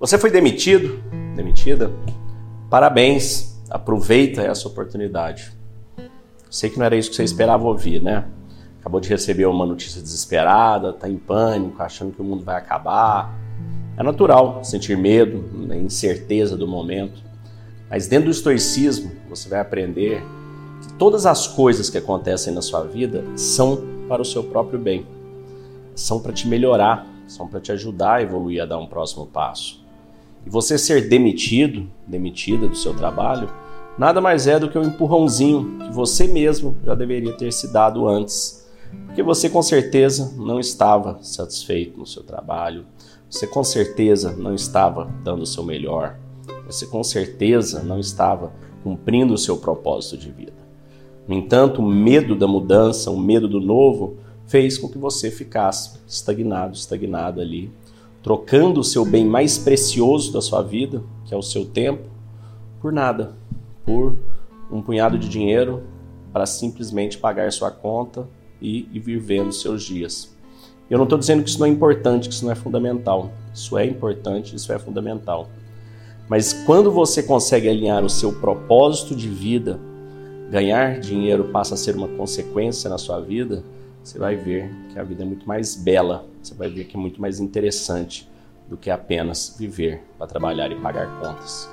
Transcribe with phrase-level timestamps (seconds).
[0.00, 0.98] Você foi demitido?
[1.36, 1.92] Demitida?
[2.70, 5.52] Parabéns, aproveita essa oportunidade.
[6.50, 8.24] Sei que não era isso que você esperava ouvir, né?
[8.80, 13.38] Acabou de receber uma notícia desesperada, está em pânico, achando que o mundo vai acabar.
[13.94, 17.22] É natural sentir medo, né, incerteza do momento.
[17.90, 20.22] Mas dentro do estoicismo, você vai aprender
[20.80, 25.06] que todas as coisas que acontecem na sua vida são para o seu próprio bem.
[25.94, 29.79] São para te melhorar, são para te ajudar a evoluir a dar um próximo passo.
[30.46, 33.48] E você ser demitido, demitida do seu trabalho,
[33.98, 38.08] nada mais é do que um empurrãozinho que você mesmo já deveria ter se dado
[38.08, 38.68] antes.
[39.06, 42.86] Porque você com certeza não estava satisfeito no seu trabalho,
[43.28, 46.16] você com certeza não estava dando o seu melhor,
[46.66, 48.52] você com certeza não estava
[48.82, 50.60] cumprindo o seu propósito de vida.
[51.28, 54.16] No entanto, o medo da mudança, o medo do novo,
[54.46, 57.70] fez com que você ficasse estagnado, estagnado ali,
[58.22, 62.08] trocando o seu bem mais precioso da sua vida, que é o seu tempo,
[62.80, 63.34] por nada,
[63.84, 64.16] por
[64.70, 65.82] um punhado de dinheiro
[66.32, 68.28] para simplesmente pagar sua conta
[68.60, 70.34] e ir vivendo seus dias.
[70.88, 73.30] Eu não estou dizendo que isso não é importante, que isso não é fundamental.
[73.54, 75.48] Isso é importante, isso é fundamental.
[76.28, 79.78] Mas quando você consegue alinhar o seu propósito de vida,
[80.50, 83.64] ganhar dinheiro passa a ser uma consequência na sua vida,
[84.02, 87.00] você vai ver que a vida é muito mais bela, você vai ver que é
[87.00, 88.28] muito mais interessante
[88.68, 91.68] do que apenas viver para trabalhar e pagar contas.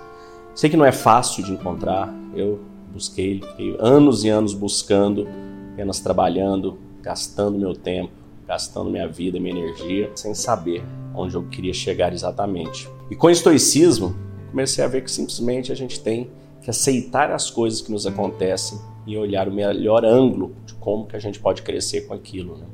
[0.55, 2.59] Sei que não é fácil de encontrar, eu
[2.91, 5.27] busquei, fiquei anos e anos buscando,
[5.73, 8.11] apenas trabalhando, gastando meu tempo,
[8.47, 12.89] gastando minha vida, minha energia, sem saber onde eu queria chegar exatamente.
[13.11, 14.15] E com o estoicismo,
[14.49, 18.79] comecei a ver que simplesmente a gente tem que aceitar as coisas que nos acontecem
[19.05, 22.57] e olhar o melhor ângulo de como que a gente pode crescer com aquilo.
[22.57, 22.65] Né?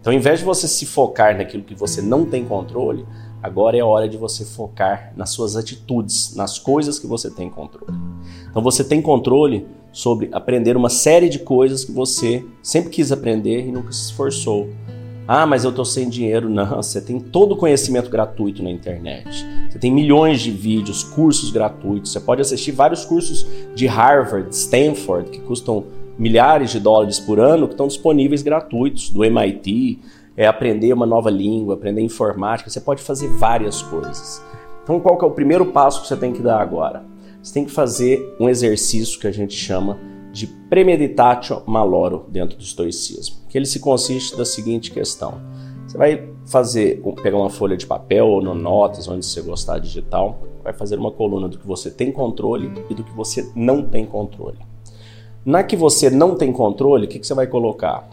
[0.00, 3.04] Então, ao invés de você se focar naquilo que você não tem controle,
[3.42, 7.50] agora é a hora de você focar nas suas atitudes, nas coisas que você tem
[7.50, 7.92] controle.
[8.48, 13.66] Então, você tem controle sobre aprender uma série de coisas que você sempre quis aprender
[13.66, 14.68] e nunca se esforçou.
[15.28, 16.48] Ah, mas eu estou sem dinheiro.
[16.50, 19.46] Não, você tem todo o conhecimento gratuito na internet.
[19.70, 22.12] Você tem milhões de vídeos, cursos gratuitos.
[22.12, 25.84] Você pode assistir vários cursos de Harvard, Stanford, que custam
[26.20, 29.98] milhares de dólares por ano, que estão disponíveis gratuitos, do MIT.
[30.36, 32.68] É aprender uma nova língua, aprender informática.
[32.68, 34.44] Você pode fazer várias coisas.
[34.82, 37.04] Então, qual que é o primeiro passo que você tem que dar agora?
[37.42, 39.98] Você tem que fazer um exercício que a gente chama
[40.30, 45.40] de premeditatio maloro dentro do estoicismo, que ele se consiste da seguinte questão:
[45.86, 50.38] você vai fazer, pegar uma folha de papel ou no notas, onde você gostar digital,
[50.62, 54.04] vai fazer uma coluna do que você tem controle e do que você não tem
[54.04, 54.69] controle.
[55.44, 58.08] Na que você não tem controle, o que, que você vai colocar?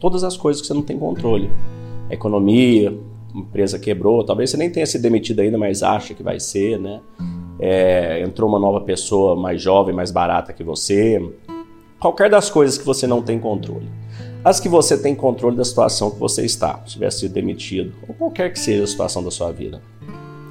[0.00, 1.50] Todas as coisas que você não tem controle.
[2.10, 2.92] economia,
[3.34, 7.00] empresa quebrou, talvez você nem tenha sido demitido ainda, mas acha que vai ser, né?
[7.58, 11.22] É, entrou uma nova pessoa mais jovem, mais barata que você,
[12.00, 13.88] qualquer das coisas que você não tem controle.
[14.44, 18.14] As que você tem controle da situação que você está, se tiver sido demitido, ou
[18.14, 19.80] qualquer que seja a situação da sua vida.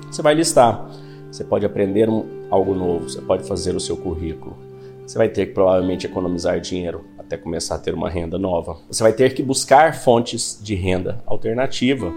[0.10, 0.90] Você vai listar.
[1.30, 4.71] Você pode aprender um, algo novo, você pode fazer o seu currículo.
[5.12, 8.78] Você vai ter que provavelmente economizar dinheiro até começar a ter uma renda nova.
[8.90, 12.14] Você vai ter que buscar fontes de renda alternativa.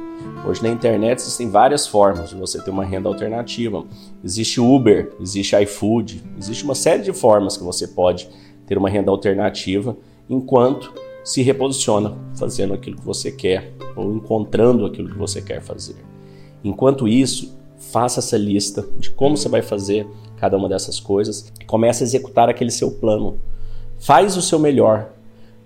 [0.46, 3.84] Hoje na internet existem várias formas de você ter uma renda alternativa.
[4.22, 8.28] Existe Uber, existe iFood, existe uma série de formas que você pode
[8.64, 9.96] ter uma renda alternativa,
[10.30, 10.94] enquanto
[11.24, 15.96] se reposiciona fazendo aquilo que você quer ou encontrando aquilo que você quer fazer.
[16.62, 17.58] Enquanto isso,
[17.94, 20.04] faça essa lista de como você vai fazer
[20.36, 23.38] cada uma dessas coisas comece a executar aquele seu plano.
[24.00, 25.10] Faz o seu melhor,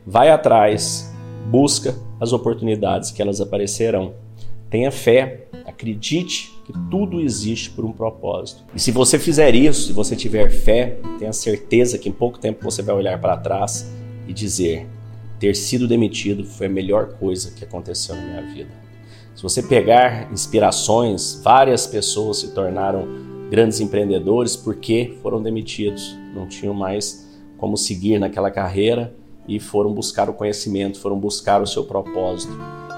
[0.06, 1.10] vai atrás,
[1.50, 4.12] busca as oportunidades que elas aparecerão.
[4.68, 8.62] Tenha fé, acredite que tudo existe por um propósito.
[8.74, 12.62] E se você fizer isso, se você tiver fé, tenha certeza que em pouco tempo
[12.62, 13.90] você vai olhar para trás
[14.26, 14.86] e dizer:
[15.38, 18.70] ter sido demitido foi a melhor coisa que aconteceu na minha vida.
[19.34, 23.06] Se você pegar inspirações, várias pessoas se tornaram
[23.50, 29.14] grandes empreendedores porque foram demitidos, não tinham mais como seguir naquela carreira
[29.46, 32.52] e foram buscar o conhecimento, foram buscar o seu propósito.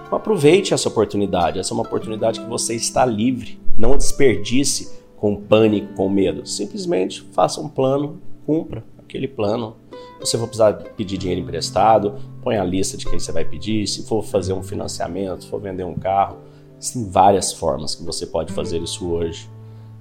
[0.07, 1.59] Então, aproveite essa oportunidade.
[1.59, 3.61] Essa é uma oportunidade que você está livre.
[3.79, 6.45] Não desperdice com pânico, com medo.
[6.47, 9.77] Simplesmente faça um plano, cumpra aquele plano.
[10.21, 13.87] Você for precisar pedir dinheiro emprestado, põe a lista de quem você vai pedir.
[13.87, 16.39] Se for fazer um financiamento, se for vender um carro,
[16.79, 19.49] existem várias formas que você pode fazer isso hoje.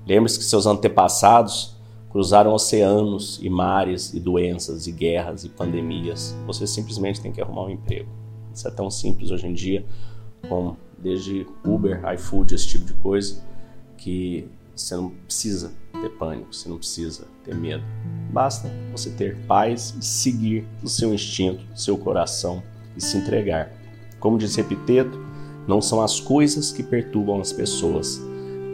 [0.06, 1.78] Lembre-se que seus antepassados
[2.10, 6.36] cruzaram oceanos e mares e doenças e guerras e pandemias.
[6.48, 8.10] Você simplesmente tem que arrumar um emprego.
[8.54, 9.86] Isso é tão simples hoje em dia,
[10.48, 13.42] com desde Uber, iFood, esse tipo de coisa,
[13.98, 17.84] que Você não precisa ter pânico, você não precisa ter medo.
[18.32, 22.64] Basta você ter paz e seguir o seu instinto, o seu coração
[22.96, 23.72] e se entregar.
[24.22, 25.20] Como disse Epiteto,
[25.68, 28.22] não são as coisas que perturbam as pessoas,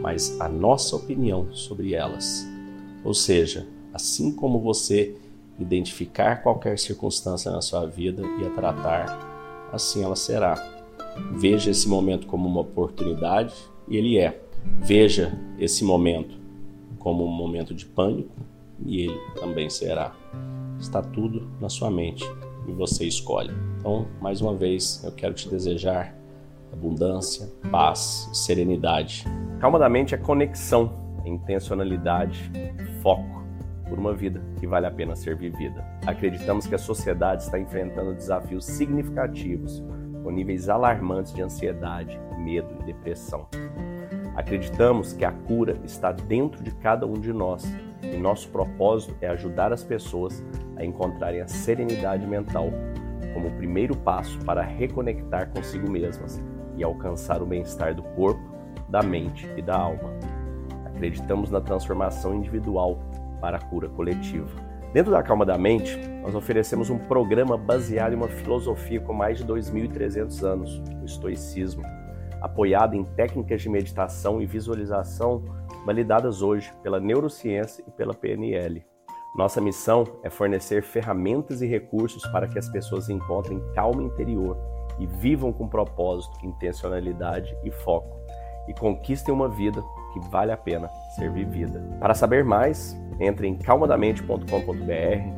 [0.00, 2.46] mas a nossa opinião sobre elas.
[3.04, 5.16] Ou seja, assim como você
[5.58, 10.54] identificar qualquer circunstância na sua vida e a tratar, assim ela será.
[11.32, 13.54] Veja esse momento como uma oportunidade
[13.88, 14.45] e ele é.
[14.80, 16.38] Veja esse momento
[16.98, 18.30] como um momento de pânico
[18.84, 20.14] e ele também será.
[20.78, 22.24] Está tudo na sua mente
[22.68, 23.52] e você escolhe.
[23.78, 26.16] Então, mais uma vez, eu quero te desejar
[26.72, 29.24] abundância, paz serenidade.
[29.60, 30.92] Calma da mente é conexão,
[31.24, 32.50] é intencionalidade,
[33.02, 33.44] foco
[33.88, 35.84] por uma vida que vale a pena ser vivida.
[36.04, 39.82] Acreditamos que a sociedade está enfrentando desafios significativos,
[40.22, 43.46] com níveis alarmantes de ansiedade, medo e depressão.
[44.36, 47.64] Acreditamos que a cura está dentro de cada um de nós
[48.02, 50.44] e nosso propósito é ajudar as pessoas
[50.76, 52.70] a encontrarem a serenidade mental
[53.32, 56.42] como o primeiro passo para reconectar consigo mesmas
[56.76, 58.42] e alcançar o bem-estar do corpo,
[58.90, 60.10] da mente e da alma.
[60.84, 62.98] Acreditamos na transformação individual
[63.40, 64.48] para a cura coletiva.
[64.92, 69.38] Dentro da Calma da Mente, nós oferecemos um programa baseado em uma filosofia com mais
[69.38, 71.82] de 2.300 anos, o estoicismo,
[72.40, 75.42] apoiado em técnicas de meditação e visualização
[75.84, 78.84] validadas hoje pela neurociência e pela PNL.
[79.36, 84.56] Nossa missão é fornecer ferramentas e recursos para que as pessoas encontrem calma interior
[84.98, 88.16] e vivam com propósito, intencionalidade e foco
[88.66, 89.82] e conquistem uma vida
[90.12, 91.80] que vale a pena ser vivida.
[92.00, 94.46] Para saber mais, entre em calmadamente.com.br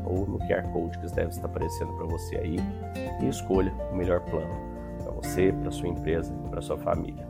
[0.06, 2.56] ou no QR Code que deve estar aparecendo para você aí
[3.20, 4.67] e escolha o melhor plano
[5.22, 7.26] você, para sua empresa e para sua família.